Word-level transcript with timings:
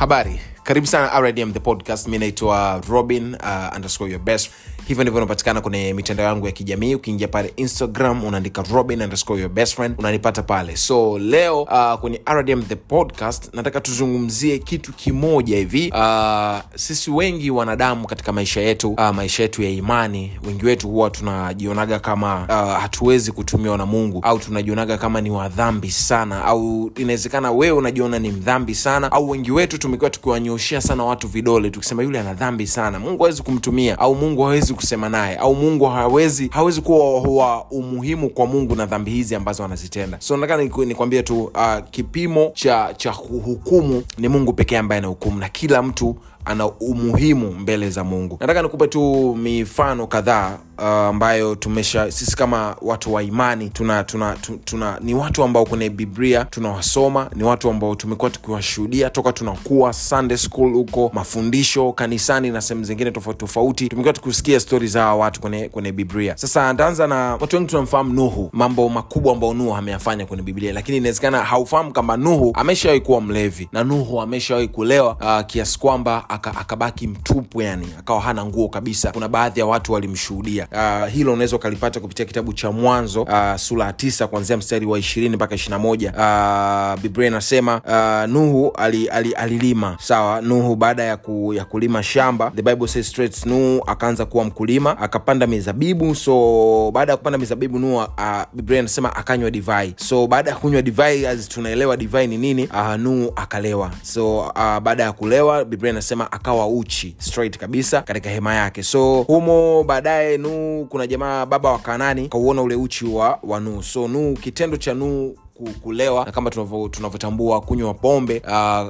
habari 0.00 0.40
karibu 0.62 0.86
sana 0.86 1.20
rdm 1.20 1.52
the 1.52 1.60
podcast. 1.60 2.08
Mi 2.08 2.18
naitwa 2.18 2.80
robin 2.88 3.34
uh, 3.34 3.76
underscore 3.76 4.10
your 4.10 4.20
best. 4.20 4.50
Hivyo 4.88 5.04
ndivyo 5.04 5.18
unapatikana 5.18 5.60
kwenye 5.60 5.94
mitandao 5.94 6.26
yangu 6.26 6.46
ya 6.46 6.52
kijamii. 6.52 6.94
Ukiingia 6.94 7.28
pale 7.28 7.52
instagram 7.56 8.24
unaandika 8.24 8.64
robin 8.72 9.02
underscore 9.02 9.40
your 9.40 9.50
best 9.50 9.74
friend 9.74 9.94
unanipata 9.98 10.42
pale. 10.42 10.76
So 10.76 11.18
leo 11.18 11.62
uh, 11.62 11.94
kwenye 12.00 12.20
rdm 12.32 12.62
the 12.62 12.76
podcast 12.76 13.54
nataka 13.54 13.80
tuzungumzie 13.80 14.58
kitu 14.58 14.92
kimoja 14.92 15.56
hivi. 15.56 15.92
Uh, 15.94 16.58
sisi 16.74 17.10
wengi 17.10 17.50
wanadamu 17.50 18.06
katika 18.06 18.32
maisha 18.32 18.60
yetu 18.60 18.90
uh, 18.90 19.10
maisha 19.10 19.42
yetu 19.42 19.62
ya 19.62 19.70
imani 19.70 20.32
wengi 20.46 20.66
wetu 20.66 20.88
huwa 20.88 21.10
tunajionaga 21.10 21.98
kama 21.98 22.34
uh, 22.42 22.80
hatuwezi 22.82 23.32
kutumiwa 23.32 23.78
na 23.78 23.86
mungu 23.86 24.20
au 24.22 24.38
tunajionaga 24.38 24.98
kama 24.98 25.20
ni 25.20 25.30
wadhambi 25.30 25.90
sana 25.90 26.44
au 26.44 26.90
inawezekana 26.96 27.52
wewe 27.52 27.78
unajiona 27.78 28.18
ni 28.18 28.30
mdhambi 28.30 28.74
sana 28.74 29.12
au 29.12 29.30
wengi 29.30 29.50
wetu 29.52 29.78
tumekuwa 29.78 30.10
tukiwanyoshea 30.50 30.80
sana 30.80 31.04
watu 31.04 31.28
vidole 31.28 31.70
tukisema 31.70 32.02
yule 32.02 32.20
ana 32.20 32.34
dhambi 32.34 32.66
sana. 32.66 32.98
Mungu 32.98 33.22
hawezi 33.22 33.42
kumtumia 33.42 33.98
au 33.98 34.14
mungu 34.14 34.42
hawezi 34.42 34.74
kusema 34.74 35.08
naye 35.08 35.36
au 35.36 35.54
mungu 35.54 35.84
hawezi 35.84 36.48
hawezi 36.52 36.80
kuwa 36.80 37.20
wa 37.20 37.64
umuhimu 37.70 38.30
kwa 38.30 38.46
mungu 38.46 38.74
na 38.76 38.86
dhambi 38.86 39.10
hizi 39.10 39.34
ambazo 39.34 39.64
anazitenda. 39.64 40.20
So 40.20 40.36
nataka 40.36 40.62
nikwambie 40.86 41.22
tu 41.22 41.42
uh, 41.44 41.78
kipimo 41.90 42.50
cha 42.54 42.94
cha 42.96 43.10
hukumu 43.10 44.02
ni 44.18 44.28
mungu 44.28 44.52
pekee 44.52 44.78
ambaye 44.78 44.98
anahukumu 44.98 45.38
na 45.38 45.48
kila 45.48 45.82
mtu 45.82 46.16
ana 46.44 46.66
umuhimu 46.66 47.52
mbele 47.52 47.90
za 47.90 48.04
mungu. 48.04 48.36
Nataka 48.40 48.62
nikupe 48.62 48.86
tu 48.86 49.34
mifano 49.42 50.06
kadhaa 50.06 50.58
uh, 50.78 50.84
ambayo 50.86 51.54
tumesha 51.54 52.10
sisi 52.10 52.36
kama 52.36 52.76
watu 52.82 53.14
wa 53.14 53.22
imani 53.22 53.70
tuna, 53.70 54.04
tuna, 54.04 54.36
tuna, 54.40 54.58
tuna 54.64 54.98
ni 55.00 55.14
watu 55.14 55.42
ambao 55.44 55.64
kwenye 55.64 55.90
biblia 55.90 56.44
tunawasoma 56.44 57.30
ni 57.36 57.44
watu 57.44 57.70
ambao 57.70 57.94
tumekuwa 57.94 58.30
tukiwashuhudia 58.30 59.10
toka 59.10 59.32
tunakuwa 59.32 59.92
sunday 59.92 60.36
school 60.36 60.72
huko 60.72 61.10
mafundisho 61.14 61.92
kanisani 61.92 62.50
na 62.50 62.60
sehemu 62.60 62.84
zingine 62.84 63.10
tofauti 63.10 63.38
tofauti. 63.38 63.88
Tumekuwa 63.88 64.12
tukisikia 64.14 64.60
stori 64.60 64.86
za 64.86 65.14
watu 65.14 65.40
kwenye, 65.40 65.68
kwenye 65.68 65.92
biblia. 65.92 66.36
Sasa 66.36 66.72
ntaanza 66.72 67.06
na 67.06 67.36
watu 67.40 67.56
wengi 67.56 67.68
tunamfahamu 67.70 68.12
nuhu 68.14 68.50
mambo 68.52 68.88
makubwa 68.88 69.32
ambayo 69.32 69.54
nuhu 69.54 69.74
ameyafanya 69.74 70.26
kwenye 70.26 70.42
biblia 70.42 70.72
lakini 70.72 70.96
inawezekana 70.98 71.42
haufahamu 71.42 71.92
kwamba 71.92 72.16
nuhu 72.16 72.50
ameshawahi 72.54 73.00
kuwa 73.00 73.20
mlevi 73.20 73.68
na 73.72 73.84
nuhu 73.84 74.20
ameshawahi 74.20 74.68
kulewa 74.68 75.16
uh, 75.20 75.46
kiasi 75.46 75.78
kwamba 75.78 76.29
aka- 76.30 76.56
akabaki 76.56 77.06
mtupu 77.06 77.62
yani 77.62 77.86
akawa 77.98 78.20
hana 78.20 78.44
nguo 78.44 78.68
kabisa. 78.68 79.12
Kuna 79.12 79.28
baadhi 79.28 79.60
ya 79.60 79.66
watu 79.66 79.92
walimshuhudia. 79.92 80.66
Uh, 80.72 81.08
hilo 81.12 81.32
unaweza 81.32 81.56
ukalipata 81.56 82.00
kupitia 82.00 82.24
kitabu 82.24 82.52
cha 82.52 82.70
mwanzo 82.72 83.22
uh, 83.22 83.56
sura 83.56 83.84
ya 83.86 83.92
tisa 83.92 84.26
kuanzia 84.26 84.56
mstari 84.56 84.86
wa 84.86 84.98
ishirini 84.98 85.36
mpaka 85.36 85.54
ishirina 85.54 85.78
moja. 85.78 86.10
Uh, 86.12 87.00
biblia 87.02 87.26
inasema 87.28 87.80
uh, 88.26 88.32
nuhu 88.32 88.72
ali, 88.76 89.08
ali, 89.08 89.32
alilima. 89.32 89.96
Sawa 90.00 90.40
nuhu 90.40 90.76
baada 90.76 91.02
ya, 91.04 91.16
ku, 91.16 91.54
ya 91.54 91.64
kulima 91.64 92.02
shamba 92.02 92.52
the 92.56 92.62
bible 92.62 92.88
says 92.88 93.08
straight 93.08 93.46
nuhu 93.46 93.82
akaanza 93.86 94.26
kuwa 94.26 94.44
mkulima 94.44 94.98
akapanda 94.98 95.46
mizabibu. 95.46 96.14
So 96.14 96.90
baada 96.94 97.12
ya 97.12 97.16
kupanda 97.16 97.38
mizabibu 97.38 97.78
nuhu 97.78 97.96
uh, 97.96 98.06
biblia 98.52 98.78
inasema 98.78 99.16
akanywa 99.16 99.50
divai. 99.50 99.94
So 99.96 100.26
baada 100.26 100.50
ya 100.50 100.56
kunywa 100.56 100.82
divai 100.82 101.26
as 101.26 101.48
tunaelewa 101.48 101.96
divai 101.96 102.26
ni 102.26 102.36
nini 102.38 102.64
uh, 102.66 102.94
nuhu 102.94 103.32
akalewa. 103.36 103.90
So 104.02 104.38
uh, 104.38 104.78
baada 104.78 105.02
ya 105.02 105.12
kulewa 105.12 105.64
biblia 105.64 105.90
inasema 105.92 106.19
akawa 106.32 106.66
uchi 106.68 107.14
straight 107.18 107.58
kabisa 107.58 108.02
katika 108.02 108.30
hema 108.30 108.54
yake. 108.54 108.82
So 108.82 109.22
humo 109.22 109.84
baadaye 109.84 110.38
nuhu 110.38 110.86
kuna 110.86 111.06
jamaa 111.06 111.46
baba 111.46 111.72
wa 111.72 111.78
kanani 111.78 112.28
kauona 112.28 112.62
ule 112.62 112.74
uchi 112.74 113.04
wa, 113.06 113.38
wa 113.42 113.82
so 113.82 114.08
nuhu 114.08 114.34
kitendo 114.34 114.76
cha 114.76 114.94
nuhu 114.94 115.36
kulewa 115.82 116.24
na 116.24 116.32
kama 116.32 116.50
tunavyotambua 116.90 117.60
kunywa 117.60 117.94
pombe 117.94 118.42
uh, 118.48 118.88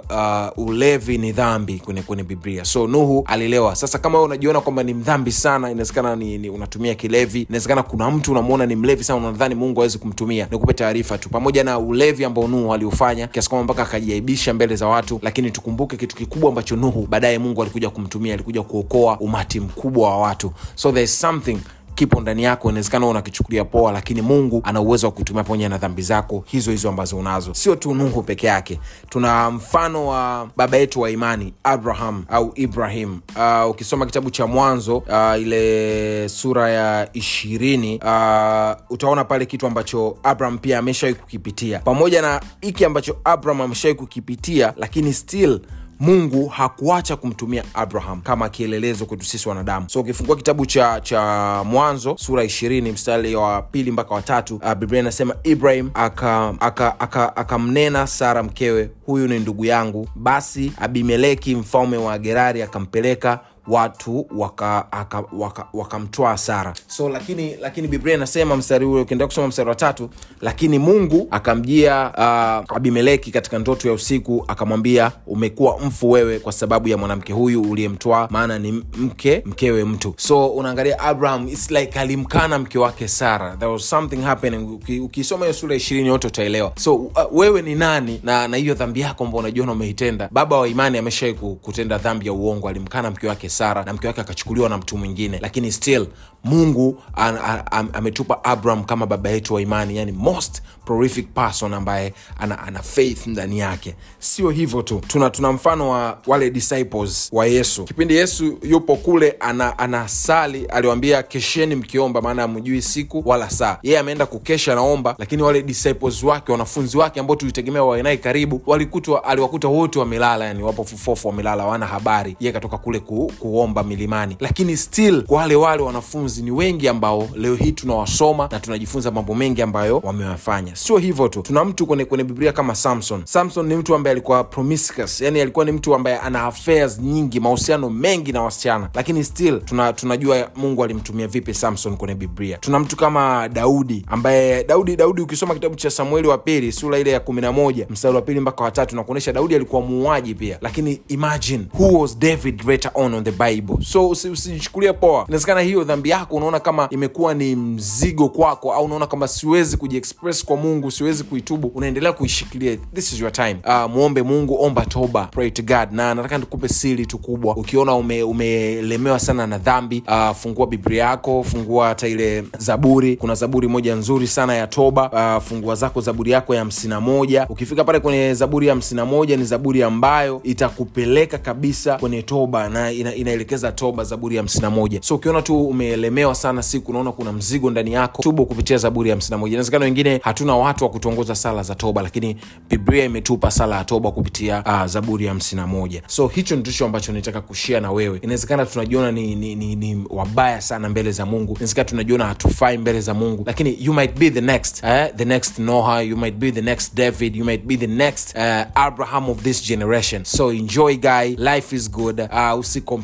uh, 0.59 0.67
ulevi 0.69 1.19
ni 1.19 1.33
dhambi 1.33 1.79
kwenye, 1.79 2.03
kwenye 2.03 2.23
biblia. 2.23 2.65
So 2.65 2.87
nuhu 2.87 3.25
alilewa. 3.27 3.77
Sasa 3.77 3.99
kama 3.99 4.19
wewe 4.19 4.27
unajiona 4.27 4.61
kwamba 4.61 4.83
ni 4.83 4.95
mdhambi 4.95 5.33
sana 5.33 5.71
inawezekana 5.71 6.17
ni, 6.17 6.39
ni 6.39 6.51
unatumia 6.51 6.95
kilevi. 6.95 7.41
Inawezekana 7.43 7.83
kuna 7.83 8.11
mtu 8.11 8.31
unamwona 8.33 8.67
ni 8.67 8.77
mlevi 8.77 9.05
sana 9.05 9.19
unadhani 9.19 9.55
mungu 9.55 9.81
awezi 9.81 9.99
kumtumia. 9.99 10.49
Nikupe 10.51 10.73
taarifa 10.73 11.19
tu. 11.19 11.29
Pamoja 11.29 11.65
na 11.65 11.79
ulevi 11.79 12.25
ambao 12.25 12.49
nuhu 12.49 12.75
aliufanya 12.75 13.27
kiasi 13.27 13.49
kwamba 13.49 13.65
mpaka 13.65 13.83
akajiaibisha 13.89 14.55
mbele 14.55 14.77
za 14.77 14.87
watu 14.87 15.21
lakini 15.23 15.51
tukumbuke 15.51 15.97
kitu 15.97 16.17
kikubwa 16.17 16.49
ambacho 16.49 16.77
nuhu 16.77 17.07
baadaye 17.11 17.39
mungu 17.39 17.63
alikuja 17.63 17.91
kumtumia 17.91 18.35
alikuja 18.35 18.63
kuokoa 18.63 19.21
umati 19.21 19.61
mkubwa 19.61 20.11
wa 20.11 20.19
watu. 20.19 20.53
So 20.75 20.93
there 20.93 21.05
is 21.05 21.21
something 21.21 21.59
kipo 22.01 22.21
ndani 22.21 22.43
yako 22.43 22.69
inawezekana 22.71 23.07
unakichukulia 23.07 23.65
poa 23.65 23.93
lakini 23.93 24.23
mungu 24.23 24.61
ana 24.65 24.81
uwezo 24.81 25.07
wa 25.07 25.13
kutumia 25.13 25.43
pamoja 25.45 25.69
na 25.69 25.79
dhambi 25.79 26.03
zako 26.03 26.45
hizo 26.47 26.71
hizo 26.71 26.89
ambazo 26.89 27.17
unazo. 27.17 27.55
Sio 27.55 27.77
tu 27.77 27.95
nuhu 27.95 28.23
peke 28.23 28.47
yake. 28.47 28.81
Tuna 29.09 29.51
mfano 29.51 30.07
wa 30.07 30.49
baba 30.57 30.77
yetu 30.77 31.01
wa 31.01 31.11
imani 31.11 31.55
abraham 31.65 32.25
au 32.29 32.53
ibrahim. 32.55 33.21
Uh, 33.37 33.71
ukisoma 33.71 34.07
kitabu 34.07 34.31
cha 34.31 34.47
mwanzo 34.47 34.97
uh, 34.99 35.41
ile 35.41 36.29
sura 36.29 36.71
ya 36.71 37.09
ishirini 37.13 37.97
uh, 38.05 38.93
utaona 38.93 39.25
pale 39.25 39.47
kitu 39.47 39.67
ambacho 39.67 40.17
abraham 40.23 40.59
pia 40.59 40.79
ameshawai 40.79 41.15
kukipitia. 41.15 41.79
Pamoja 41.79 42.23
na 42.23 42.41
hiki 42.61 42.85
ambacho 42.85 43.17
abraham 43.25 43.61
ameshawai 43.61 43.95
kukipitia 43.95 44.75
lakini 44.77 45.13
still 45.13 45.61
mungu 46.01 46.47
hakuacha 46.49 47.17
kumtumia 47.17 47.65
abraham 47.75 48.21
kama 48.21 48.49
kielelezo 48.49 49.07
kwetu 49.07 49.25
sisi 49.25 49.49
wanadamu. 49.49 49.91
So 49.91 50.01
ukifungua 50.01 50.37
kitabu 50.37 50.67
cha 50.67 51.01
cha 51.01 51.21
mwanzo 51.67 52.17
sura 52.19 52.45
ishirini 52.45 52.93
mstari 52.93 53.35
wa 53.35 53.63
pili 53.63 53.91
mpaka 53.91 54.15
watatu 54.15 54.57
uh, 54.57 54.75
biblia 54.75 55.01
inasema 55.01 55.35
ibrahim 55.45 55.91
akamnena 55.95 56.61
aka, 56.61 57.01
aka, 57.01 57.37
aka 57.37 58.07
sara 58.07 58.43
mkewe 58.43 58.91
huyu 59.07 59.29
ni 59.29 59.39
ndugu 59.39 59.65
yangu. 59.65 60.09
Basi 60.15 60.73
abimeleki 60.81 61.55
mfalme 61.57 61.97
wa 61.97 62.19
gerari 62.19 62.63
akampeleka 62.63 63.41
watu 63.71 64.27
wakamtoa 64.37 64.87
waka, 64.93 65.25
waka, 65.33 65.67
waka 65.73 66.37
sara. 66.37 66.75
So 66.87 67.09
lakini 67.09 67.57
lakini 67.57 67.89
biblia 67.89 68.15
inasema 68.15 68.57
mstari 68.57 68.85
ule 68.87 69.03
ukiendelea 69.03 69.27
kusoma 69.27 69.49
mstari 69.49 69.69
wa 69.69 69.75
tatu 69.75 70.11
lakini 70.41 70.79
mungu 70.79 71.29
akamjia 71.31 72.11
uh, 72.17 72.77
abimeleki 72.77 73.31
katika 73.31 73.59
ndoto 73.59 73.89
ya 73.89 73.95
usiku 73.95 74.45
akamwambia 74.49 75.13
umekuwa 75.27 75.79
mfu 75.81 76.11
wewe 76.11 76.39
kwa 76.39 76.53
sababu 76.53 76.89
ya 76.89 76.97
mwanamke 76.97 77.33
huyu 77.33 77.63
uliyemtwaa 77.63 78.29
maana 78.31 78.59
ni 78.59 78.73
mke 78.97 79.43
mkewe 79.47 79.85
mtu. 79.85 80.15
So 80.17 80.47
unaangalia 80.47 80.99
abraham 80.99 81.49
its 81.49 81.71
like 81.71 82.01
alimkana 82.01 82.59
mke 82.59 82.79
wake 82.79 83.09
sara. 83.09 83.57
There 83.57 83.73
was 83.73 83.89
something 83.91 84.23
happening. 84.23 84.81
Ukisoma 85.03 85.45
hiyo 85.45 85.55
sura 85.55 85.77
ishirini 85.77 86.09
yote 86.09 86.27
utaelewa. 86.27 86.73
So 86.77 86.95
uh, 86.95 87.11
wewe 87.33 87.63
ni 87.63 87.75
nani 87.75 88.21
na 88.23 88.49
na 88.49 88.57
hiyo 88.57 88.75
dhambi 88.75 89.01
yako 89.01 89.25
ambao 89.25 89.41
unajiona 89.41 89.73
umeitenda? 89.73 90.29
Baba 90.33 90.59
wa 90.59 90.69
imani 90.69 90.99
ameshawai 90.99 91.35
kutenda 91.35 91.99
dhambi 91.99 92.27
ya 92.27 92.33
uongo 92.33 92.69
alimkana 92.69 93.11
mke 93.11 93.27
wake 93.29 93.49
na 93.61 93.93
mke 93.93 94.07
wake 94.07 94.21
akachukuliwa 94.21 94.69
na 94.69 94.79
mtu 94.79 94.99
mwingine. 94.99 95.39
Lakini 95.43 95.73
still 95.73 96.07
mungu 96.45 97.03
an, 97.15 97.37
an, 97.39 97.63
an, 97.71 97.89
ametupa 97.93 98.45
abraham 98.45 98.85
kama 98.85 99.07
baba 99.07 99.31
yetu 99.31 99.55
wa 99.55 99.63
imani 99.63 99.97
yani 99.97 100.13
most 100.13 100.63
prolific 100.85 101.35
person 101.35 101.75
ambaye 101.75 102.15
ana, 102.39 102.59
ana 102.59 102.83
faith 102.83 103.27
ndani 103.27 103.59
yake. 103.59 103.95
Sio 104.19 104.51
hivyo 104.51 104.83
tu. 104.83 105.01
Tuna, 105.07 105.31
tuna 105.31 105.53
mfano 105.53 105.91
wa 105.91 106.19
wale 106.27 106.51
disciples 106.51 107.29
wa 107.33 107.47
yesu. 107.47 107.85
Kipindi 107.85 108.15
yesu 108.17 108.59
yupo 108.63 108.97
kule 108.97 109.37
ana, 109.41 109.79
anasali 109.79 110.65
aliwambia 110.67 111.23
kesheni 111.23 111.75
mkiomba 111.75 112.21
maana 112.23 112.43
amjui 112.43 112.83
siku 112.83 113.23
wala 113.27 113.51
saa. 113.51 113.79
Yeye 113.83 113.99
ameenda 113.99 114.27
kukesha 114.27 114.75
naomba 114.75 115.15
lakini 115.19 115.43
wale 115.43 115.63
disciples 115.63 116.23
wake 116.23 116.53
wanafunzi 116.53 116.99
wake 116.99 117.21
ambao 117.21 117.37
tulitegemea 117.37 117.83
wawe 117.85 118.17
karibu 118.17 118.63
walikutwa 118.67 119.25
aliwakuta 119.25 119.69
wote 119.69 119.99
wamelala 119.99 120.45
yani 120.45 120.63
wapo 120.63 120.85
fufofu 120.85 121.29
wamelala 121.29 121.67
wana 121.67 121.87
habari. 121.87 122.37
Yeye 122.41 122.53
katoka 122.53 122.79
kule 122.79 123.01
ku, 123.01 123.33
kuomba 123.51 123.83
milimani. 123.83 124.37
Lakini 124.41 124.77
still 124.77 125.23
kwa 125.23 125.39
wale 125.39 125.55
wale 125.57 125.83
wanafunzi 125.83 126.43
ni 126.43 126.51
wengi 126.51 126.89
ambao 126.89 127.29
leo 127.35 127.55
hii 127.55 127.73
tunawasoma 127.73 128.49
na 128.53 128.61
tunajifunza 128.61 129.11
mambo 129.11 129.35
mengi 129.35 129.63
ambayo 129.63 129.99
wamewafanya 130.05 130.77
sio 130.77 130.97
hivyo 130.99 131.29
tu. 131.29 131.43
Tuna 131.43 131.65
mtu 131.65 131.87
kwenye, 131.87 132.05
kwenye 132.05 132.25
biblia 132.25 132.53
kama 132.53 132.75
samson. 132.75 133.23
Samson 133.25 133.67
ni 133.67 133.75
mtu 133.77 133.95
ambaye 133.95 134.13
alikuwa 134.13 134.45
promiscuous. 134.45 135.21
Yani 135.21 135.41
alikuwa 135.41 135.65
ni 135.65 135.73
mtu 135.73 135.95
ambaye 135.95 136.19
ana 136.19 136.45
affairs 136.45 136.99
nyingi 136.99 137.41
mahusiano 137.41 137.91
mengi 137.91 138.33
na 138.33 138.43
wasichana. 138.43 138.91
Lakini 138.95 139.25
still 139.25 139.61
tuna, 139.65 139.93
tunajua 139.93 140.51
mungu 140.57 140.85
alimtumia 140.85 141.27
vipi 141.27 141.55
samson 141.55 141.97
kwenye 141.97 142.15
biblia. 142.15 142.59
Tuna 142.59 142.79
mtu 142.79 142.97
kama 142.97 143.49
daudi 143.49 144.05
ambaye 144.09 144.65
daudi 144.65 144.97
daudi 144.97 145.23
ukisoma 145.23 145.55
kitabu 145.55 145.75
cha 145.75 145.91
samueli 145.91 146.29
wa 146.29 146.39
pili 146.39 146.73
sura 146.73 146.99
ile 146.99 147.11
ya 147.11 147.21
kumi 147.21 147.41
na 147.41 147.53
moja 147.53 147.87
mstari 147.91 148.15
wa 148.15 148.23
pili 148.23 148.41
mpaka 148.41 148.65
watatu 148.65 148.97
nakuonyesha 148.97 149.33
daudi 149.33 149.55
alikuwa 149.55 149.83
muuaji 149.83 150.35
pia. 150.35 150.59
Lakini 150.61 151.01
imagine 151.09 151.65
who 151.79 151.99
was 152.01 152.19
david 152.19 152.63
later 152.69 152.91
on 152.95 153.15
on 153.15 153.25
the 153.25 153.30
the 153.31 153.45
bible. 153.53 153.77
So 153.85 154.09
usichukulie 154.09 154.91
usi 154.91 154.99
poa. 155.01 155.25
Inawezekana 155.29 155.61
hiyo 155.61 155.85
dhambi 155.85 156.11
yako 156.11 156.37
unaona 156.37 156.61
kama 156.61 156.89
imekuwa 156.91 157.35
ni 157.35 157.57
mzigo 157.57 158.29
kwako 158.29 158.73
au 158.73 158.85
unaona 158.85 159.07
kama 159.07 159.29
siwezi 159.29 159.77
kujiexpress 159.77 160.45
kwa 160.45 160.57
mungu 160.57 160.91
siwezi 160.91 161.25
kuitubu 161.25 161.69
unaendelea 161.75 162.13
kuishikilia. 162.13 162.77
This 162.95 163.13
is 163.13 163.21
your 163.21 163.33
time. 163.33 163.57
Uh, 163.67 163.91
muombe 163.91 164.23
mungu 164.23 164.63
omba 164.63 164.87
toba. 164.87 165.25
Pray 165.25 165.51
to 165.51 165.63
god. 165.63 165.89
Na 165.93 166.15
nataka 166.15 166.39
nikupe 166.39 166.69
siri 166.69 167.07
tu 167.07 167.19
kubwa. 167.19 167.57
Ukiona 167.57 167.95
ume, 167.95 168.23
umelemewa 168.23 169.19
sana 169.19 169.47
na 169.47 169.59
dhambi 169.59 170.03
uh, 170.09 170.37
fungua 170.37 170.67
biblia 170.67 171.05
yako 171.05 171.43
fungua 171.45 171.89
hata 171.89 172.09
ile 172.09 172.45
zaburi. 172.59 173.17
Kuna 173.17 173.35
zaburi 173.35 173.69
moja 173.69 173.95
nzuri 173.95 174.27
sana 174.27 174.55
ya 174.55 174.67
toba. 174.67 175.11
Uh, 175.37 175.43
fungua 175.45 175.75
zako 175.75 176.01
zaburi 176.01 176.31
yako 176.31 176.55
ya 176.55 176.61
hamsina 176.61 177.01
moja. 177.01 177.47
Ukifika 177.49 177.85
pale 177.85 178.01
kwenye 178.01 178.35
zaburi 178.35 178.67
ya 178.67 178.73
hamsina 178.73 179.05
moja 179.07 179.37
ni 179.37 179.45
zaburi 179.45 179.83
ambayo 179.83 180.41
itakupeleka 180.45 181.39
kabisa 181.39 181.99
kwenye 181.99 182.23
toba 182.23 182.69
na 182.69 182.93
ina, 182.93 183.15
inaelekeza 183.21 183.73
toba 183.73 184.05
zaburi 184.05 184.37
ya 184.37 184.43
hamsina 184.43 184.71
moja. 184.71 184.99
So 185.03 185.15
ukiona 185.15 185.43
tu 185.43 185.67
umeelemewa 185.67 186.35
sana 186.35 186.63
siku 186.63 186.91
unaona 186.91 187.13
kuna 187.13 187.33
mzigo 187.33 187.71
ndani 187.71 187.93
yako 187.93 188.23
tubu 188.23 188.47
kupitia 188.47 188.77
zaburi 188.79 189.09
ya 189.11 189.15
hamsina 189.17 189.39
moja. 189.39 189.51
Inawezekana 189.53 189.85
wengine 189.85 190.21
hatuna 190.25 190.57
watu 190.57 190.85
wa 190.85 190.91
kutuongoza 190.91 191.35
sala 191.35 191.63
za 191.63 191.75
toba 191.75 192.03
lakini 192.03 192.37
biblia 192.71 193.05
imetupa 193.05 193.51
sala 193.51 193.77
ya 193.77 193.85
toba 193.85 194.11
kupitia 194.11 194.65
uh, 194.67 194.87
zaburi 194.87 195.25
ya 195.25 195.31
hamsina 195.31 195.67
moja. 195.67 196.03
So 196.07 196.27
hicho 196.29 196.57
ndicho 196.57 196.85
ambacho 196.87 197.13
nitaka 197.13 197.41
kushia 197.41 197.81
na 197.81 197.93
wewe. 197.93 198.19
Inawezekana 198.23 198.67
tunajiona 198.67 199.13
ni, 199.13 199.35
ni, 199.35 199.55
ni, 199.55 199.77
ni 199.77 200.05
wabaya 200.11 200.61
sana 200.61 200.89
mbele 200.89 201.13
za 201.13 201.27
mungu. 201.27 201.53
Inawezekana 201.53 201.89
tunajiona 201.89 202.27
hatufai 202.27 202.79
mbele 202.79 203.01
za 203.01 203.15
mungu. 203.15 203.43
Lakini 203.47 203.77
you 203.81 203.93
might 203.95 204.19
be 204.19 204.31
the 204.31 204.41
next 204.41 204.85
eh? 204.85 205.13
the 205.17 205.25
next 205.25 205.59
noah 205.59 206.07
you 206.09 206.17
might 206.17 206.35
be 206.37 206.53
the 206.53 206.63
next 206.63 206.95
david 206.95 207.37
you 207.37 207.45
might 207.45 207.65
be 207.65 207.77
the 207.77 207.87
next 207.87 208.35
uh, 208.37 208.65
abraham 208.75 209.31
of 209.31 209.43
this 209.43 209.63
generation. 209.69 210.25
So 210.25 210.53
enjoy 210.53 210.97
guy. 210.97 211.35
Life 211.39 211.77
is 211.77 211.91
good. 211.91 212.21
Uh, 212.21 212.57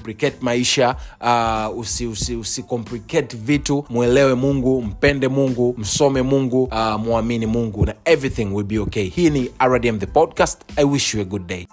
usicomplicate 0.06 0.36
maisha 0.40 0.96
uh, 1.20 1.78
usi, 1.78 2.06
usi, 2.06 2.36
usicomplicate 2.36 3.36
vitu. 3.36 3.84
Mwelewe 3.90 4.34
mungu 4.34 4.82
mpende 4.82 5.28
mungu 5.28 5.74
msome 5.78 6.22
mungu 6.22 6.62
uh, 6.64 7.00
mwamini 7.00 7.46
mungu 7.46 7.86
na 7.86 7.94
everything 8.04 8.44
will 8.44 8.66
be 8.66 8.78
okay. 8.78 9.04
Hii 9.08 9.30
ni 9.30 9.50
rdm 9.66 9.98
the 9.98 10.06
podcast. 10.06 10.60
I 10.76 10.84
wish 10.84 11.14
you 11.14 11.20
a 11.20 11.24
good 11.24 11.46
day 11.46 11.66